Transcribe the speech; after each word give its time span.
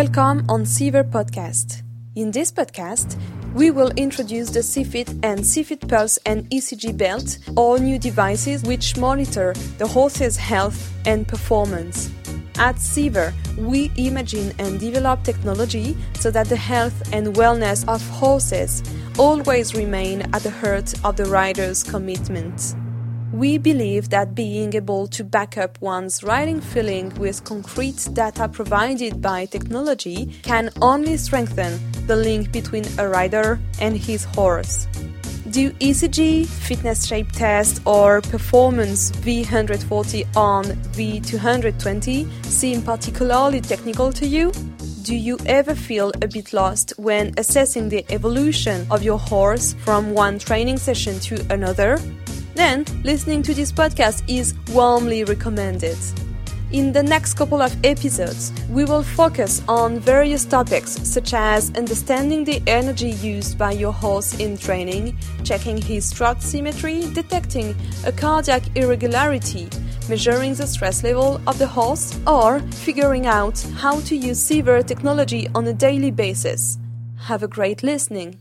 Welcome 0.00 0.46
on 0.48 0.64
Seaver 0.64 1.04
Podcast. 1.04 1.82
In 2.16 2.30
this 2.30 2.50
podcast, 2.50 3.20
we 3.52 3.70
will 3.70 3.90
introduce 3.96 4.48
the 4.48 4.60
CFIT 4.60 5.10
and 5.22 5.40
CFIT 5.40 5.86
Pulse 5.90 6.18
and 6.24 6.48
ECG 6.48 6.96
belt, 6.96 7.36
all 7.54 7.76
new 7.76 7.98
devices 7.98 8.62
which 8.62 8.96
monitor 8.96 9.52
the 9.76 9.86
horse's 9.86 10.38
health 10.38 10.90
and 11.04 11.28
performance. 11.28 12.10
At 12.56 12.78
Seaver, 12.78 13.34
we 13.58 13.90
imagine 13.98 14.54
and 14.58 14.80
develop 14.80 15.22
technology 15.22 15.94
so 16.14 16.30
that 16.30 16.48
the 16.48 16.56
health 16.56 17.12
and 17.12 17.34
wellness 17.34 17.86
of 17.86 18.00
horses 18.08 18.82
always 19.18 19.74
remain 19.74 20.22
at 20.32 20.42
the 20.42 20.50
heart 20.50 20.94
of 21.04 21.16
the 21.16 21.26
rider's 21.26 21.82
commitment. 21.82 22.74
We 23.32 23.58
believe 23.58 24.10
that 24.10 24.34
being 24.34 24.74
able 24.74 25.06
to 25.08 25.22
back 25.22 25.56
up 25.56 25.80
one's 25.80 26.24
riding 26.24 26.60
feeling 26.60 27.14
with 27.14 27.44
concrete 27.44 28.08
data 28.12 28.48
provided 28.48 29.22
by 29.22 29.46
technology 29.46 30.26
can 30.42 30.70
only 30.82 31.16
strengthen 31.16 31.78
the 32.08 32.16
link 32.16 32.50
between 32.50 32.84
a 32.98 33.06
rider 33.06 33.60
and 33.80 33.96
his 33.96 34.24
horse. 34.24 34.88
Do 35.48 35.70
ECG, 35.74 36.46
fitness 36.46 37.06
shape 37.06 37.30
test, 37.32 37.82
or 37.84 38.20
performance 38.20 39.12
V140 39.12 40.36
on 40.36 40.64
V220 40.64 42.44
seem 42.44 42.82
particularly 42.82 43.60
technical 43.60 44.12
to 44.12 44.26
you? 44.26 44.52
Do 45.02 45.14
you 45.16 45.38
ever 45.46 45.74
feel 45.74 46.12
a 46.22 46.28
bit 46.28 46.52
lost 46.52 46.94
when 46.98 47.32
assessing 47.36 47.88
the 47.88 48.04
evolution 48.10 48.86
of 48.90 49.02
your 49.02 49.18
horse 49.18 49.74
from 49.84 50.12
one 50.12 50.38
training 50.38 50.78
session 50.78 51.18
to 51.20 51.44
another? 51.52 51.98
Then 52.60 52.84
listening 53.04 53.42
to 53.42 53.54
this 53.54 53.72
podcast 53.72 54.22
is 54.28 54.54
warmly 54.70 55.24
recommended. 55.24 55.96
In 56.72 56.92
the 56.92 57.02
next 57.02 57.32
couple 57.34 57.62
of 57.62 57.74
episodes, 57.84 58.52
we 58.68 58.84
will 58.84 59.02
focus 59.02 59.62
on 59.66 59.98
various 59.98 60.44
topics 60.44 60.92
such 61.08 61.32
as 61.32 61.72
understanding 61.74 62.44
the 62.44 62.62
energy 62.66 63.12
used 63.12 63.56
by 63.56 63.72
your 63.72 63.94
horse 63.94 64.38
in 64.38 64.58
training, 64.58 65.16
checking 65.42 65.78
his 65.80 66.12
trot 66.12 66.42
symmetry, 66.42 67.00
detecting 67.14 67.74
a 68.04 68.12
cardiac 68.12 68.62
irregularity, 68.76 69.66
measuring 70.10 70.54
the 70.54 70.66
stress 70.66 71.02
level 71.02 71.40
of 71.46 71.58
the 71.58 71.66
horse, 71.66 72.20
or 72.26 72.60
figuring 72.84 73.26
out 73.26 73.58
how 73.76 74.00
to 74.00 74.14
use 74.14 74.38
Seaver 74.38 74.82
technology 74.82 75.48
on 75.54 75.66
a 75.66 75.72
daily 75.72 76.10
basis. 76.10 76.78
Have 77.16 77.42
a 77.42 77.48
great 77.48 77.82
listening! 77.82 78.38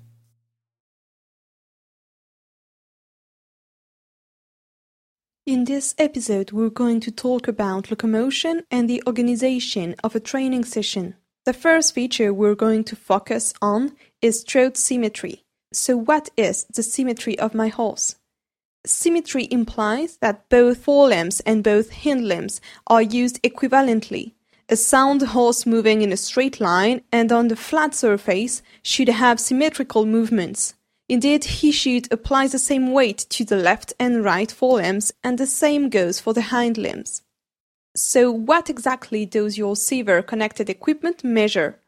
In 5.50 5.66
this 5.66 5.96
episode, 5.98 6.52
we're 6.52 6.70
going 6.70 7.00
to 7.00 7.10
talk 7.10 7.48
about 7.48 7.90
locomotion 7.90 8.66
and 8.70 8.88
the 8.88 9.02
organization 9.08 9.96
of 10.04 10.14
a 10.14 10.20
training 10.20 10.64
session. 10.64 11.16
The 11.44 11.54
first 11.54 11.96
feature 11.96 12.32
we're 12.32 12.54
going 12.54 12.84
to 12.84 12.96
focus 12.96 13.52
on 13.60 13.94
is 14.22 14.44
trot 14.44 14.78
symmetry. 14.78 15.46
So, 15.74 15.98
what 15.98 16.30
is 16.38 16.66
the 16.66 16.84
symmetry 16.84 17.40
of 17.40 17.56
my 17.56 17.70
horse? 17.70 18.18
Symmetry 18.86 19.48
implies 19.50 20.20
that 20.22 20.48
both 20.50 20.84
forelimbs 20.84 21.40
and 21.48 21.64
both 21.64 22.04
hind 22.04 22.28
limbs 22.28 22.62
are 22.86 23.02
used 23.02 23.42
equivalently. 23.42 24.34
A 24.70 24.76
sound 24.76 25.24
horse 25.24 25.66
moving 25.66 26.04
in 26.04 26.12
a 26.12 26.18
straight 26.18 26.62
line 26.62 27.02
and 27.12 27.32
on 27.32 27.48
the 27.48 27.56
flat 27.56 27.96
surface 27.96 28.62
should 28.84 29.10
have 29.10 29.40
symmetrical 29.40 30.06
movements. 30.06 30.76
Indeed, 31.10 31.44
he 31.44 31.72
should 31.72 32.12
apply 32.14 32.48
the 32.48 32.60
same 32.60 32.94
weight 32.94 33.26
to 33.32 33.44
the 33.44 33.56
left 33.56 33.94
and 34.00 34.24
right 34.24 34.52
forelimbs, 34.52 35.12
and 35.24 35.40
the 35.40 35.48
same 35.48 35.90
goes 35.90 36.20
for 36.20 36.34
the 36.34 36.44
hind 36.44 36.78
limbs. 36.78 37.24
So, 37.96 38.32
what 38.32 38.70
exactly 38.70 39.26
does 39.26 39.58
your 39.58 39.76
Seaver 39.76 40.22
connected 40.22 40.70
equipment 40.70 41.24
measure? 41.24 41.80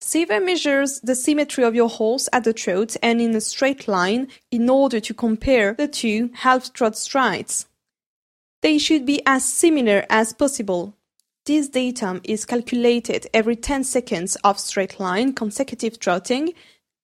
Seaver 0.00 0.38
measures 0.38 1.00
the 1.00 1.16
symmetry 1.16 1.64
of 1.64 1.74
your 1.74 1.88
horse 1.88 2.28
at 2.32 2.44
the 2.44 2.52
trot 2.52 2.96
and 3.02 3.20
in 3.20 3.34
a 3.34 3.40
straight 3.40 3.88
line 3.88 4.28
in 4.52 4.70
order 4.70 5.00
to 5.00 5.12
compare 5.12 5.74
the 5.74 5.88
two 5.88 6.30
half 6.34 6.72
trot 6.72 6.96
strides. 6.96 7.66
They 8.62 8.78
should 8.78 9.04
be 9.04 9.20
as 9.26 9.44
similar 9.44 10.06
as 10.08 10.32
possible. 10.32 10.94
This 11.44 11.68
datum 11.68 12.20
is 12.22 12.44
calculated 12.44 13.26
every 13.34 13.56
10 13.56 13.82
seconds 13.82 14.36
of 14.44 14.60
straight 14.60 15.00
line 15.00 15.32
consecutive 15.32 15.98
trotting 15.98 16.54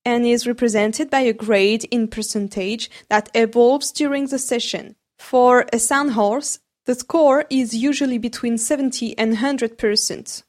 and 0.05 0.27
is 0.27 0.47
represented 0.47 1.11
by 1.11 1.21
a 1.21 1.33
grade 1.33 1.85
in 1.91 2.09
percentage 2.09 2.91
that 3.09 3.31
evolves 3.35 3.93
during 3.93 4.27
the 4.27 4.39
session. 4.39 4.97
For 5.19 5.67
a 5.73 5.79
sound 5.79 6.13
horse, 6.13 6.59
the 6.87 6.95
score 6.95 7.47
is 7.49 7.75
usually 7.75 8.19
between 8.19 8.59
70 8.59 9.17
and 9.19 9.37
100%. 9.37 10.43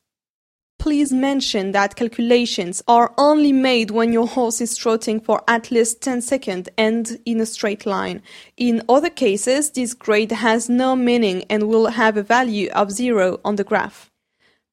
Please 0.77 1.11
mention 1.11 1.71
that 1.71 1.95
calculations 1.95 2.83
are 2.87 3.13
only 3.17 3.53
made 3.53 3.91
when 3.91 4.11
your 4.11 4.27
horse 4.27 4.59
is 4.59 4.75
trotting 4.75 5.19
for 5.19 5.41
at 5.47 5.71
least 5.71 6.01
10 6.01 6.21
seconds 6.21 6.69
and 6.77 7.17
in 7.25 7.39
a 7.39 7.45
straight 7.45 7.85
line. 7.85 8.21
In 8.57 8.83
other 8.89 9.09
cases, 9.09 9.71
this 9.71 9.93
grade 9.93 10.31
has 10.31 10.69
no 10.69 10.95
meaning 10.95 11.45
and 11.49 11.69
will 11.69 11.87
have 11.87 12.17
a 12.17 12.23
value 12.23 12.69
of 12.71 12.91
zero 12.91 13.39
on 13.45 13.55
the 13.55 13.63
graph. 13.63 14.11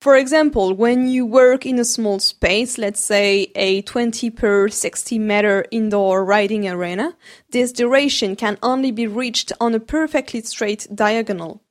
For 0.02 0.16
example, 0.16 0.74
when 0.74 1.06
you 1.06 1.24
work 1.24 1.64
in 1.64 1.78
a 1.78 1.84
small 1.84 2.18
space, 2.18 2.76
let's 2.76 2.98
say 2.98 3.52
a 3.54 3.82
20 3.82 4.30
per 4.30 4.68
60 4.68 5.16
meter 5.20 5.64
indoor 5.70 6.24
riding 6.24 6.68
arena, 6.68 7.16
this 7.50 7.70
duration 7.70 8.34
can 8.34 8.58
only 8.64 8.90
be 8.90 9.06
reached 9.06 9.52
on 9.60 9.76
a 9.76 9.78
perfectly 9.78 10.42
straight 10.42 10.88
diagonal. 10.92 11.62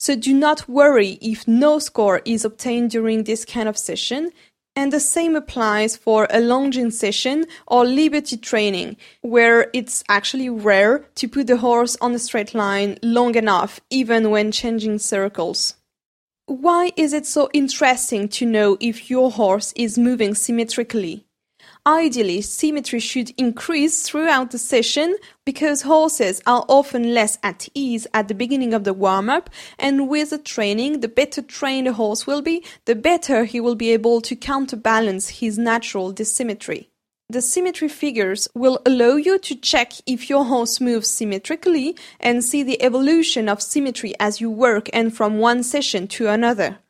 So 0.00 0.16
do 0.16 0.34
not 0.34 0.68
worry 0.68 1.10
if 1.22 1.46
no 1.46 1.78
score 1.78 2.22
is 2.24 2.44
obtained 2.44 2.90
during 2.90 3.22
this 3.22 3.44
kind 3.44 3.68
of 3.68 3.78
session, 3.78 4.32
and 4.74 4.92
the 4.92 4.98
same 4.98 5.36
applies 5.36 5.96
for 5.96 6.26
a 6.30 6.40
longeing 6.40 6.90
session 6.90 7.46
or 7.68 7.84
liberty 7.84 8.36
training, 8.36 8.96
where 9.20 9.70
it's 9.72 10.02
actually 10.08 10.50
rare 10.50 11.06
to 11.14 11.28
put 11.28 11.46
the 11.46 11.58
horse 11.58 11.96
on 12.00 12.16
a 12.16 12.18
straight 12.18 12.52
line 12.52 12.98
long 13.00 13.36
enough, 13.36 13.78
even 13.90 14.30
when 14.30 14.50
changing 14.50 14.98
circles. 14.98 15.76
Why 16.46 16.92
is 16.94 17.14
it 17.14 17.24
so 17.24 17.48
interesting 17.54 18.28
to 18.28 18.44
know 18.44 18.76
if 18.78 19.08
your 19.08 19.30
horse 19.30 19.72
is 19.76 19.96
moving 19.96 20.34
symmetrically? 20.34 21.24
Ideally, 21.86 22.42
symmetry 22.42 23.00
should 23.00 23.30
increase 23.38 24.02
throughout 24.02 24.50
the 24.50 24.58
session 24.58 25.16
because 25.46 25.82
horses 25.82 26.42
are 26.46 26.66
often 26.68 27.14
less 27.14 27.38
at 27.42 27.70
ease 27.72 28.06
at 28.12 28.28
the 28.28 28.34
beginning 28.34 28.74
of 28.74 28.84
the 28.84 28.92
warm 28.92 29.30
up, 29.30 29.48
and 29.78 30.06
with 30.06 30.30
the 30.30 30.38
training, 30.38 31.00
the 31.00 31.08
better 31.08 31.40
trained 31.40 31.88
a 31.88 31.94
horse 31.94 32.26
will 32.26 32.42
be, 32.42 32.62
the 32.84 32.94
better 32.94 33.44
he 33.44 33.58
will 33.58 33.74
be 33.74 33.90
able 33.90 34.20
to 34.20 34.36
counterbalance 34.36 35.40
his 35.40 35.56
natural 35.56 36.12
dissymmetry. 36.12 36.90
The 37.30 37.40
symmetry 37.40 37.88
figures 37.88 38.48
will 38.54 38.82
allow 38.84 39.16
you 39.16 39.38
to 39.38 39.54
check 39.54 39.92
if 40.06 40.28
your 40.28 40.44
horse 40.44 40.78
moves 40.78 41.08
symmetrically 41.08 41.96
and 42.20 42.44
see 42.44 42.62
the 42.62 42.82
evolution 42.82 43.48
of 43.48 43.62
symmetry 43.62 44.12
as 44.20 44.42
you 44.42 44.50
work 44.50 44.90
and 44.92 45.16
from 45.16 45.38
one 45.38 45.62
session 45.62 46.06
to 46.08 46.28
another. 46.28 46.80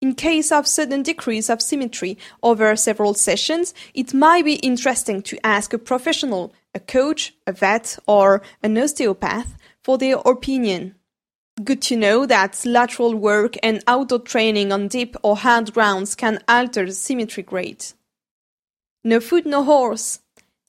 In 0.00 0.14
case 0.14 0.50
of 0.50 0.66
sudden 0.66 1.02
decrease 1.02 1.50
of 1.50 1.60
symmetry 1.60 2.16
over 2.42 2.74
several 2.74 3.14
sessions, 3.14 3.74
it 3.92 4.14
might 4.14 4.46
be 4.46 4.54
interesting 4.56 5.22
to 5.22 5.46
ask 5.46 5.74
a 5.74 5.78
professional, 5.78 6.54
a 6.74 6.80
coach, 6.80 7.34
a 7.46 7.52
vet, 7.52 7.98
or 8.08 8.42
an 8.62 8.78
osteopath 8.78 9.56
for 9.84 9.98
their 9.98 10.16
opinion. 10.24 10.94
Good 11.62 11.82
to 11.82 11.96
know 11.96 12.24
that 12.24 12.64
lateral 12.64 13.14
work 13.14 13.56
and 13.62 13.84
outdoor 13.86 14.20
training 14.20 14.72
on 14.72 14.88
deep 14.88 15.16
or 15.22 15.36
hard 15.36 15.74
grounds 15.74 16.14
can 16.14 16.42
alter 16.48 16.86
the 16.86 16.92
symmetry 16.92 17.42
grade. 17.42 17.84
No 19.04 19.18
foot, 19.18 19.46
no 19.46 19.64
horse. 19.64 20.20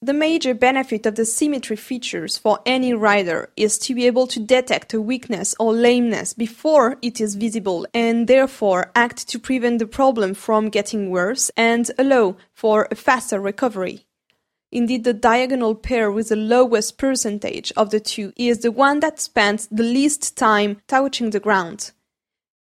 The 0.01 0.11
major 0.11 0.55
benefit 0.55 1.05
of 1.05 1.15
the 1.15 1.23
symmetry 1.23 1.75
features 1.75 2.35
for 2.35 2.59
any 2.65 2.93
rider 2.93 3.51
is 3.55 3.77
to 3.79 3.93
be 3.93 4.07
able 4.07 4.25
to 4.27 4.39
detect 4.39 4.93
a 4.93 4.99
weakness 4.99 5.53
or 5.59 5.71
lameness 5.71 6.33
before 6.33 6.97
it 7.01 7.21
is 7.21 7.35
visible 7.35 7.85
and 7.93 8.27
therefore 8.27 8.91
act 8.95 9.29
to 9.29 9.39
prevent 9.39 9.79
the 9.79 9.85
problem 9.85 10.33
from 10.33 10.69
getting 10.69 11.11
worse 11.11 11.51
and 11.55 11.91
allow 11.99 12.35
for 12.53 12.87
a 12.89 12.95
faster 12.95 13.39
recovery. 13.39 14.05
Indeed, 14.71 15.03
the 15.03 15.13
diagonal 15.13 15.75
pair 15.75 16.11
with 16.11 16.29
the 16.29 16.35
lowest 16.35 16.97
percentage 16.97 17.71
of 17.77 17.91
the 17.91 17.99
two 17.99 18.33
is 18.35 18.59
the 18.59 18.71
one 18.71 18.99
that 19.01 19.21
spends 19.21 19.67
the 19.67 19.83
least 19.83 20.35
time 20.35 20.81
touching 20.87 21.29
the 21.29 21.39
ground. 21.39 21.91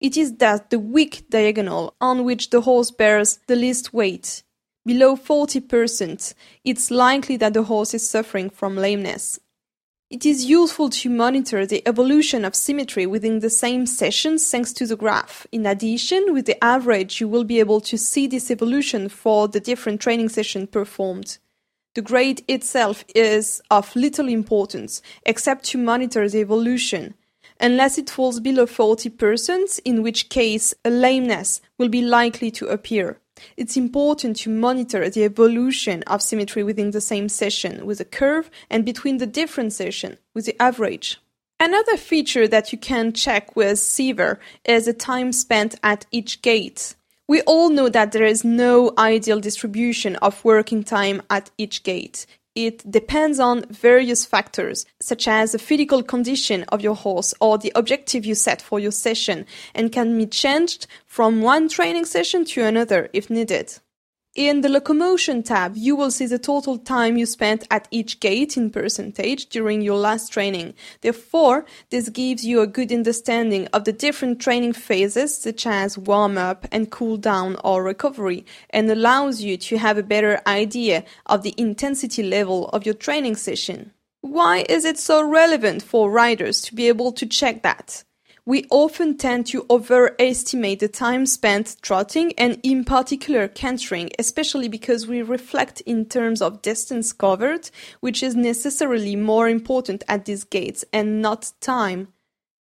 It 0.00 0.18
is 0.18 0.36
thus 0.36 0.60
the 0.68 0.78
weak 0.78 1.24
diagonal 1.30 1.94
on 1.98 2.24
which 2.24 2.50
the 2.50 2.60
horse 2.60 2.90
bears 2.90 3.38
the 3.46 3.56
least 3.56 3.94
weight 3.94 4.42
below 4.84 5.16
40%, 5.16 6.34
it's 6.64 6.90
likely 6.90 7.36
that 7.36 7.54
the 7.54 7.64
horse 7.64 7.94
is 7.94 8.08
suffering 8.08 8.50
from 8.50 8.76
lameness. 8.76 9.38
It 10.12 10.26
is 10.26 10.44
useful 10.44 10.90
to 10.90 11.08
monitor 11.08 11.64
the 11.64 11.82
evolution 11.88 12.44
of 12.44 12.54
symmetry 12.54 13.06
within 13.06 13.38
the 13.38 13.48
same 13.48 13.86
sessions 13.86 14.50
thanks 14.50 14.74
to 14.74 14.86
the 14.86 14.94
graph. 14.94 15.46
In 15.50 15.64
addition, 15.64 16.34
with 16.34 16.44
the 16.44 16.62
average, 16.62 17.18
you 17.18 17.28
will 17.28 17.44
be 17.44 17.60
able 17.60 17.80
to 17.80 17.96
see 17.96 18.26
this 18.26 18.50
evolution 18.50 19.08
for 19.08 19.48
the 19.48 19.58
different 19.58 20.02
training 20.02 20.28
sessions 20.28 20.68
performed. 20.70 21.38
The 21.94 22.02
grade 22.02 22.44
itself 22.46 23.06
is 23.14 23.62
of 23.70 23.96
little 23.96 24.28
importance, 24.28 25.00
except 25.24 25.64
to 25.66 25.78
monitor 25.78 26.28
the 26.28 26.40
evolution, 26.40 27.14
unless 27.58 27.96
it 27.96 28.10
falls 28.10 28.38
below 28.38 28.66
40%, 28.66 29.80
in 29.82 30.02
which 30.02 30.28
case 30.28 30.74
a 30.84 30.90
lameness 30.90 31.62
will 31.78 31.88
be 31.88 32.02
likely 32.02 32.50
to 32.50 32.66
appear. 32.66 33.18
It's 33.56 33.76
important 33.76 34.36
to 34.38 34.50
monitor 34.50 35.08
the 35.08 35.24
evolution 35.24 36.02
of 36.06 36.22
symmetry 36.22 36.62
within 36.62 36.90
the 36.90 37.00
same 37.00 37.28
session 37.28 37.86
with 37.86 38.00
a 38.00 38.04
curve 38.04 38.50
and 38.70 38.84
between 38.84 39.18
the 39.18 39.26
different 39.26 39.72
sessions 39.72 40.18
with 40.34 40.46
the 40.46 40.60
average. 40.60 41.18
Another 41.60 41.96
feature 41.96 42.48
that 42.48 42.72
you 42.72 42.78
can 42.78 43.12
check 43.12 43.54
with 43.54 43.78
Seaver 43.78 44.40
is 44.64 44.86
the 44.86 44.92
time 44.92 45.32
spent 45.32 45.76
at 45.82 46.06
each 46.10 46.42
gait. 46.42 46.96
We 47.28 47.40
all 47.42 47.70
know 47.70 47.88
that 47.88 48.12
there 48.12 48.24
is 48.24 48.44
no 48.44 48.92
ideal 48.98 49.38
distribution 49.38 50.16
of 50.16 50.44
working 50.44 50.82
time 50.82 51.22
at 51.30 51.50
each 51.56 51.82
gait. 51.84 52.26
It 52.54 52.90
depends 52.90 53.40
on 53.40 53.64
various 53.70 54.26
factors, 54.26 54.84
such 55.00 55.26
as 55.26 55.52
the 55.52 55.58
physical 55.58 56.02
condition 56.02 56.64
of 56.68 56.82
your 56.82 56.94
horse 56.94 57.32
or 57.40 57.56
the 57.56 57.72
objective 57.74 58.26
you 58.26 58.34
set 58.34 58.60
for 58.60 58.78
your 58.78 58.92
session, 58.92 59.46
and 59.74 59.90
can 59.90 60.18
be 60.18 60.26
changed 60.26 60.86
from 61.06 61.40
one 61.40 61.68
training 61.68 62.04
session 62.04 62.44
to 62.46 62.64
another 62.64 63.08
if 63.14 63.30
needed. 63.30 63.78
In 64.34 64.62
the 64.62 64.70
locomotion 64.70 65.42
tab, 65.42 65.76
you 65.76 65.94
will 65.94 66.10
see 66.10 66.24
the 66.24 66.38
total 66.38 66.78
time 66.78 67.18
you 67.18 67.26
spent 67.26 67.66
at 67.70 67.86
each 67.90 68.18
gait 68.18 68.56
in 68.56 68.70
percentage 68.70 69.44
during 69.50 69.82
your 69.82 69.98
last 69.98 70.32
training. 70.32 70.72
Therefore, 71.02 71.66
this 71.90 72.08
gives 72.08 72.42
you 72.42 72.62
a 72.62 72.66
good 72.66 72.90
understanding 72.90 73.66
of 73.74 73.84
the 73.84 73.92
different 73.92 74.40
training 74.40 74.72
phases, 74.72 75.36
such 75.36 75.66
as 75.66 75.98
warm 75.98 76.38
up 76.38 76.66
and 76.72 76.90
cool 76.90 77.18
down 77.18 77.56
or 77.62 77.84
recovery, 77.84 78.46
and 78.70 78.90
allows 78.90 79.42
you 79.42 79.58
to 79.58 79.76
have 79.76 79.98
a 79.98 80.02
better 80.02 80.40
idea 80.46 81.04
of 81.26 81.42
the 81.42 81.54
intensity 81.58 82.22
level 82.22 82.70
of 82.70 82.86
your 82.86 82.94
training 82.94 83.36
session. 83.36 83.92
Why 84.22 84.64
is 84.66 84.86
it 84.86 84.98
so 84.98 85.22
relevant 85.22 85.82
for 85.82 86.10
riders 86.10 86.62
to 86.62 86.74
be 86.74 86.88
able 86.88 87.12
to 87.12 87.26
check 87.26 87.62
that? 87.64 88.02
We 88.44 88.66
often 88.70 89.16
tend 89.16 89.46
to 89.46 89.64
overestimate 89.70 90.80
the 90.80 90.88
time 90.88 91.26
spent 91.26 91.76
trotting 91.80 92.32
and 92.36 92.58
in 92.64 92.84
particular 92.84 93.46
cantering, 93.46 94.10
especially 94.18 94.66
because 94.66 95.06
we 95.06 95.22
reflect 95.22 95.80
in 95.82 96.06
terms 96.06 96.42
of 96.42 96.60
distance 96.60 97.12
covered, 97.12 97.70
which 98.00 98.20
is 98.20 98.34
necessarily 98.34 99.14
more 99.14 99.48
important 99.48 100.02
at 100.08 100.24
these 100.24 100.42
gaits 100.42 100.84
and 100.92 101.22
not 101.22 101.52
time. 101.60 102.08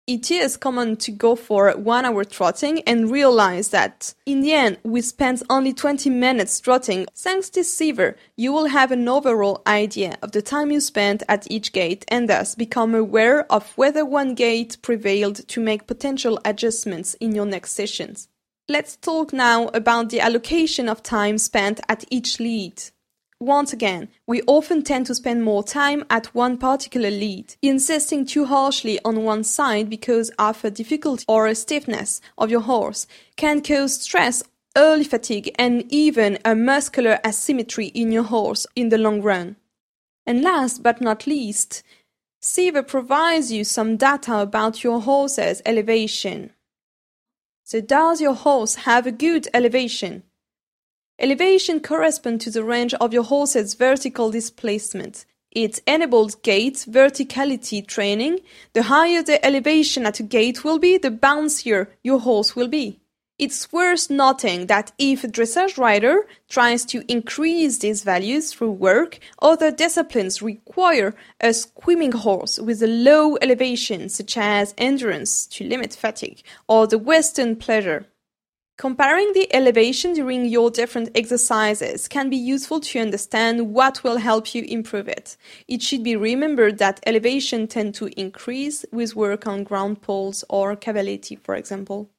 It 0.08 0.32
is 0.32 0.56
common 0.56 0.96
to 0.98 1.12
go 1.12 1.36
for 1.36 1.70
one 1.74 2.06
hour 2.06 2.24
trotting 2.24 2.80
and 2.84 3.12
realize 3.12 3.72
that 3.72 4.14
in 4.26 4.40
the 4.40 4.54
end 4.54 4.78
we 4.86 5.02
spent 5.02 5.44
only 5.50 5.74
20 5.74 6.10
minutes 6.10 6.62
trotting. 6.62 7.08
Thanks 7.14 7.50
to 7.50 7.64
Seaver, 7.66 8.16
you 8.38 8.54
will 8.54 8.68
have 8.68 8.94
an 8.94 9.10
overall 9.10 9.62
idea 9.68 10.18
of 10.22 10.32
the 10.32 10.42
time 10.42 10.72
you 10.72 10.80
spent 10.80 11.24
at 11.28 11.52
each 11.52 11.74
gait 11.74 12.06
and 12.08 12.30
thus 12.30 12.56
become 12.56 12.96
aware 12.96 13.52
of 13.52 13.74
whether 13.78 14.06
one 14.06 14.34
gait 14.34 14.78
prevailed 14.82 15.46
to 15.50 15.60
make 15.60 15.88
potential 15.88 16.40
adjustments 16.46 17.16
in 17.16 17.36
your 17.36 17.46
next 17.46 17.74
sessions. 17.74 18.30
Let's 18.70 18.96
talk 18.96 19.34
now 19.34 19.68
about 19.74 20.10
the 20.10 20.22
allocation 20.22 20.88
of 20.88 21.04
time 21.04 21.38
spent 21.38 21.82
at 21.90 22.06
each 22.10 22.40
lead. 22.40 22.82
Once 23.40 23.72
again, 23.72 24.08
we 24.26 24.42
often 24.48 24.82
tend 24.82 25.06
to 25.06 25.14
spend 25.14 25.44
more 25.44 25.64
time 25.64 26.04
at 26.10 26.34
one 26.34 26.58
particular 26.58 27.12
lead, 27.12 27.56
insisting 27.62 28.26
too 28.26 28.46
harshly 28.46 29.00
on 29.06 29.24
one 29.24 29.44
side 29.44 29.88
because 29.90 30.32
of 30.40 30.66
a 30.66 30.72
difficulty 30.72 31.24
or 31.28 31.46
a 31.46 31.54
stiffness 31.54 32.20
of 32.38 32.50
your 32.50 32.62
horse 32.62 33.06
can 33.36 33.62
cause 33.62 34.02
stress, 34.02 34.42
early 34.76 35.04
fatigue, 35.04 35.54
and 35.60 35.84
even 35.90 36.40
a 36.44 36.56
muscular 36.56 37.20
asymmetry 37.24 37.88
in 37.88 38.12
your 38.12 38.24
horse 38.24 38.66
in 38.76 38.90
the 38.90 38.98
long 38.98 39.22
run. 39.22 39.56
And 40.26 40.42
last 40.42 40.82
but 40.82 41.00
not 41.00 41.28
least, 41.28 41.84
Seaver 42.42 42.84
provides 42.84 43.52
you 43.52 43.64
some 43.64 43.98
data 43.98 44.40
about 44.40 44.84
your 44.84 45.02
horse's 45.02 45.62
elevation. 45.64 46.54
So 47.64 47.82
does 47.82 48.20
your 48.20 48.34
horse 48.34 48.76
have 48.76 49.06
a 49.06 49.12
good 49.12 49.48
elevation? 49.54 50.24
Elevation 51.20 51.80
corresponds 51.80 52.44
to 52.44 52.52
the 52.52 52.64
range 52.64 52.94
of 52.96 53.12
your 53.12 53.24
horse's 53.24 53.74
vertical 53.74 54.30
displacement. 54.30 55.26
It 55.52 55.80
enables 55.88 56.36
gait 56.36 56.86
verticality 56.88 57.88
training. 57.88 58.42
The 58.74 58.84
higher 58.84 59.24
the 59.24 59.44
elevation 59.44 60.06
at 60.06 60.20
a 60.20 60.24
gait 60.24 60.64
will 60.64 60.78
be, 60.78 61.00
the 61.00 61.10
bouncier 61.10 61.88
your 62.04 62.20
horse 62.20 62.56
will 62.56 62.68
be. 62.68 63.00
It's 63.40 63.72
worth 63.72 64.12
noting 64.12 64.68
that 64.68 64.92
if 65.00 65.24
a 65.24 65.28
dressage 65.28 65.78
rider 65.78 66.28
tries 66.50 66.86
to 66.86 67.04
increase 67.12 67.80
these 67.80 68.04
values 68.04 68.54
through 68.54 68.72
work, 68.72 69.20
other 69.42 69.72
disciplines 69.72 70.44
require 70.44 71.16
a 71.42 71.54
swimming 71.54 72.12
horse 72.12 72.60
with 72.60 72.84
a 72.84 72.88
low 72.88 73.38
elevation, 73.42 74.10
such 74.10 74.38
as 74.38 74.76
endurance 74.78 75.48
to 75.48 75.68
limit 75.68 75.94
fatigue, 75.94 76.44
or 76.68 76.86
the 76.86 77.00
Western 77.00 77.56
pleasure. 77.56 78.06
Comparing 78.78 79.34
the 79.34 79.52
elevation 79.56 80.14
during 80.14 80.46
your 80.46 80.70
different 80.70 81.10
exercises 81.16 82.08
can 82.08 82.30
be 82.30 82.38
useful 82.38 82.80
to 82.80 83.00
understand 83.00 83.74
what 83.74 84.04
will 84.04 84.18
help 84.18 84.54
you 84.54 84.64
improve 84.68 85.08
it. 85.08 85.36
It 85.68 85.82
should 85.82 86.04
be 86.04 86.16
remembered 86.16 86.78
that 86.78 87.00
elevation 87.04 87.68
tend 87.68 87.96
to 87.96 88.08
increase 88.20 88.86
with 88.92 89.16
work 89.16 89.48
on 89.48 89.64
ground 89.64 90.04
poles 90.04 90.44
or 90.48 90.76
cavaletti, 90.76 91.40
for 91.40 91.56
example. 91.56 92.12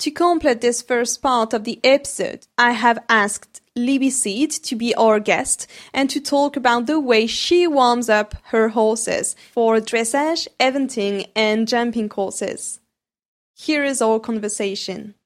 To 0.00 0.10
complete 0.10 0.60
this 0.60 0.82
first 0.82 1.22
part 1.22 1.54
of 1.54 1.64
the 1.64 1.80
episode, 1.82 2.46
I 2.58 2.72
have 2.72 3.02
asked 3.08 3.62
Libby 3.74 4.10
Seed 4.10 4.50
to 4.50 4.76
be 4.76 4.94
our 4.96 5.18
guest 5.18 5.66
and 5.94 6.10
to 6.10 6.20
talk 6.20 6.56
about 6.56 6.86
the 6.86 7.00
way 7.00 7.26
she 7.26 7.66
warms 7.66 8.10
up 8.10 8.34
her 8.44 8.68
horses 8.68 9.34
for 9.52 9.76
dressage, 9.76 10.46
eventing, 10.58 11.26
and 11.34 11.66
jumping 11.66 12.10
courses. 12.10 12.80
Here 13.62 13.84
is 13.84 14.00
our 14.00 14.18
conversation. 14.18 15.16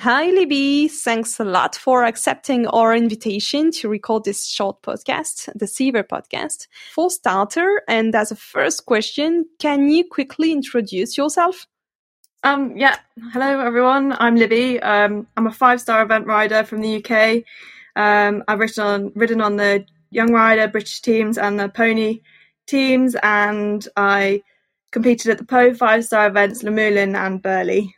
Hi, 0.00 0.26
Libby. 0.26 0.88
Thanks 0.88 1.40
a 1.40 1.44
lot 1.44 1.74
for 1.74 2.04
accepting 2.04 2.66
our 2.66 2.94
invitation 2.94 3.70
to 3.70 3.88
record 3.88 4.24
this 4.24 4.46
short 4.46 4.82
podcast, 4.82 5.48
the 5.58 5.66
Seaver 5.66 6.02
podcast. 6.02 6.66
For 6.92 7.08
starter, 7.08 7.80
and 7.88 8.14
as 8.14 8.30
a 8.30 8.36
first 8.36 8.84
question, 8.84 9.46
can 9.58 9.88
you 9.88 10.04
quickly 10.06 10.52
introduce 10.52 11.16
yourself? 11.16 11.66
Um, 12.42 12.76
yeah. 12.76 12.96
Hello, 13.32 13.60
everyone. 13.60 14.14
I'm 14.20 14.36
Libby. 14.36 14.78
Um, 14.82 15.26
I'm 15.38 15.46
a 15.46 15.50
five-star 15.52 16.02
event 16.02 16.26
rider 16.26 16.62
from 16.62 16.82
the 16.82 17.02
UK. 17.02 17.42
Um, 17.96 18.44
I've 18.48 18.58
ridden 18.58 18.84
on, 18.84 19.12
ridden 19.14 19.40
on 19.40 19.56
the 19.56 19.86
Young 20.10 20.30
Rider 20.30 20.68
British 20.68 21.00
teams 21.00 21.38
and 21.38 21.58
the 21.58 21.70
Pony 21.70 22.20
teams, 22.66 23.16
and 23.22 23.88
I 23.96 24.42
competed 24.96 25.30
at 25.30 25.36
the 25.36 25.44
Pau 25.44 25.74
five 25.74 26.06
star 26.06 26.26
events, 26.26 26.62
Luhmühlen 26.62 27.14
and 27.14 27.42
Burghley. 27.42 27.94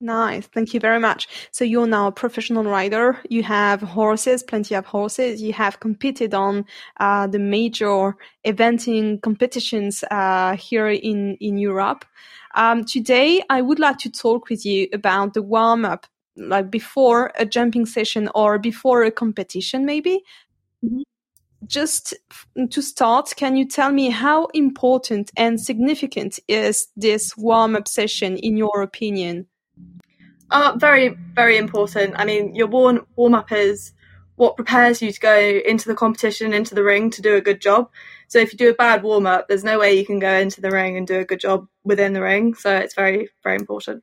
Nice, 0.00 0.48
thank 0.48 0.74
you 0.74 0.80
very 0.80 0.98
much. 0.98 1.28
So 1.52 1.62
you're 1.62 1.86
now 1.86 2.08
a 2.08 2.12
professional 2.12 2.64
rider. 2.64 3.20
You 3.28 3.44
have 3.44 3.80
horses, 3.80 4.42
plenty 4.42 4.74
of 4.74 4.86
horses. 4.86 5.40
You 5.40 5.52
have 5.52 5.78
competed 5.78 6.34
on 6.34 6.64
uh, 6.98 7.28
the 7.28 7.38
major 7.38 8.16
eventing 8.44 9.20
competitions 9.22 10.02
uh, 10.10 10.56
here 10.56 10.88
in 10.88 11.36
in 11.40 11.58
Europe. 11.58 12.04
Um, 12.56 12.84
today, 12.84 13.42
I 13.48 13.62
would 13.62 13.78
like 13.78 13.98
to 13.98 14.10
talk 14.10 14.48
with 14.48 14.66
you 14.66 14.88
about 14.92 15.34
the 15.34 15.42
warm 15.42 15.84
up, 15.84 16.06
like 16.34 16.70
before 16.70 17.30
a 17.38 17.46
jumping 17.46 17.86
session 17.86 18.28
or 18.34 18.58
before 18.58 19.04
a 19.04 19.12
competition, 19.12 19.86
maybe. 19.86 20.24
Mm-hmm 20.84 21.09
just 21.66 22.14
to 22.70 22.82
start, 22.82 23.32
can 23.36 23.56
you 23.56 23.66
tell 23.66 23.92
me 23.92 24.10
how 24.10 24.46
important 24.46 25.30
and 25.36 25.60
significant 25.60 26.38
is 26.48 26.88
this 26.96 27.36
warm 27.36 27.76
up 27.76 27.86
session 27.86 28.36
in 28.36 28.56
your 28.56 28.82
opinion? 28.82 29.46
Uh, 30.50 30.74
very, 30.76 31.16
very 31.34 31.56
important. 31.56 32.14
I 32.16 32.24
mean, 32.24 32.54
your 32.54 32.66
warm 32.66 33.06
warm 33.14 33.34
up 33.34 33.52
is 33.52 33.92
what 34.34 34.56
prepares 34.56 35.02
you 35.02 35.12
to 35.12 35.20
go 35.20 35.38
into 35.38 35.86
the 35.86 35.94
competition, 35.94 36.54
into 36.54 36.74
the 36.74 36.82
ring 36.82 37.10
to 37.10 37.22
do 37.22 37.36
a 37.36 37.42
good 37.42 37.60
job. 37.60 37.90
So 38.28 38.38
if 38.38 38.52
you 38.52 38.58
do 38.58 38.70
a 38.70 38.74
bad 38.74 39.02
warm 39.02 39.26
up, 39.26 39.48
there's 39.48 39.64
no 39.64 39.78
way 39.78 39.92
you 39.92 40.06
can 40.06 40.18
go 40.18 40.32
into 40.32 40.60
the 40.60 40.70
ring 40.70 40.96
and 40.96 41.06
do 41.06 41.20
a 41.20 41.24
good 41.24 41.40
job 41.40 41.68
within 41.84 42.14
the 42.14 42.22
ring. 42.22 42.54
So 42.54 42.74
it's 42.74 42.94
very, 42.94 43.28
very 43.44 43.56
important. 43.56 44.02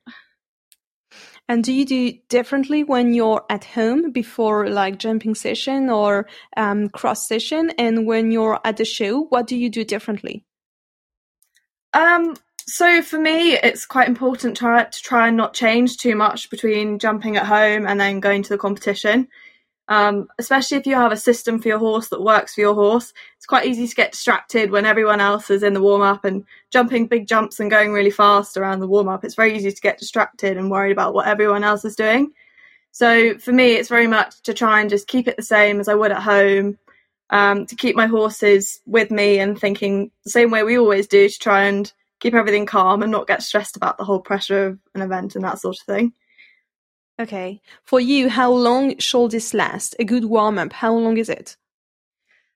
And 1.50 1.64
do 1.64 1.72
you 1.72 1.86
do 1.86 2.14
differently 2.28 2.84
when 2.84 3.14
you're 3.14 3.46
at 3.50 3.64
home 3.64 4.12
before 4.12 4.70
like 4.70 5.00
jumping 5.00 5.36
session 5.36 5.90
or 5.90 6.28
um, 6.58 6.90
cross 6.90 7.28
session, 7.28 7.72
and 7.78 8.06
when 8.06 8.32
you're 8.32 8.60
at 8.66 8.78
the 8.78 8.86
show? 8.86 9.22
What 9.24 9.48
do 9.48 9.56
you 9.56 9.70
do 9.70 9.84
differently? 9.84 10.46
Um. 11.94 12.36
So 12.70 13.02
for 13.02 13.18
me, 13.18 13.54
it's 13.54 13.86
quite 13.86 14.10
important 14.10 14.58
to, 14.58 14.90
to 14.92 15.02
try 15.02 15.30
and 15.30 15.38
not 15.38 15.54
change 15.54 15.96
too 15.96 16.18
much 16.18 16.50
between 16.50 17.00
jumping 17.00 17.38
at 17.38 17.46
home 17.46 17.88
and 17.88 17.98
then 17.98 18.20
going 18.20 18.44
to 18.44 18.50
the 18.50 18.58
competition. 18.58 19.30
Um, 19.90 20.28
especially 20.38 20.78
if 20.78 20.86
you 20.86 20.96
have 20.96 21.14
a 21.14 21.18
system 21.18 21.62
for 21.62 21.70
your 21.70 21.80
horse 21.80 22.10
that 22.10 22.22
works 22.22 22.56
for 22.56 22.62
your 22.62 22.74
horse. 22.74 23.14
It's 23.38 23.46
quite 23.46 23.66
easy 23.66 23.88
to 23.88 23.96
get 23.96 24.12
distracted 24.12 24.70
when 24.70 24.86
everyone 24.86 25.22
else 25.22 25.50
is 25.50 25.64
in 25.64 25.74
the 25.74 25.82
warm 25.82 26.02
up 26.02 26.26
and 26.26 26.44
jumping 26.72 27.08
big 27.08 27.26
jumps 27.26 27.60
and 27.60 27.72
going 27.72 27.94
really 27.94 28.12
fast 28.12 28.58
around 28.58 28.82
the 28.82 28.88
warm 28.88 29.08
up. 29.08 29.24
It's 29.24 29.36
very 29.36 29.56
easy 29.56 29.72
to 29.72 29.82
get 29.82 29.98
distracted 29.98 30.58
and 30.58 30.70
worried 30.70 30.92
about 30.92 31.14
what 31.14 31.28
everyone 31.28 31.64
else 31.64 31.86
is 31.86 31.96
doing. 31.96 32.34
So 32.92 33.38
for 33.38 33.54
me, 33.54 33.74
it's 33.74 33.90
very 33.90 34.08
much 34.08 34.42
to 34.44 34.54
try 34.54 34.82
and 34.82 34.90
just 34.90 35.08
keep 35.08 35.28
it 35.28 35.38
the 35.38 35.44
same 35.44 35.80
as 35.80 35.88
I 35.88 35.96
would 35.96 36.12
at 36.12 36.22
home, 36.24 36.78
um, 37.30 37.66
to 37.68 37.76
keep 37.76 37.96
my 37.96 38.08
horses 38.08 38.82
with 38.86 39.12
me 39.12 39.40
and 39.40 39.58
thinking 39.58 40.12
the 40.24 40.32
same 40.32 40.52
way 40.52 40.64
we 40.64 40.78
always 40.78 41.08
do 41.08 41.30
to 41.30 41.40
try 41.40 41.64
and 41.64 41.92
keep 42.20 42.34
everything 42.34 42.66
calm 42.66 43.04
and 43.04 43.12
not 43.12 43.28
get 43.28 43.44
stressed 43.44 43.78
about 43.78 43.98
the 43.98 44.04
whole 44.04 44.20
pressure 44.20 44.68
of 44.68 44.80
an 44.96 45.02
event 45.02 45.36
and 45.36 45.44
that 45.44 45.60
sort 45.60 45.78
of 45.80 45.86
thing. 45.86 46.14
Okay. 47.20 47.62
For 47.84 48.00
you, 48.00 48.30
how 48.30 48.52
long 48.52 48.98
should 49.00 49.32
this 49.32 49.54
last? 49.54 49.96
A 50.00 50.04
good 50.04 50.26
warm 50.26 50.58
up, 50.58 50.74
how 50.74 50.94
long 50.94 51.18
is 51.18 51.30
it? 51.30 51.58